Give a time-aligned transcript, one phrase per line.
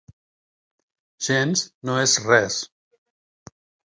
[1.27, 2.57] Gens no és res.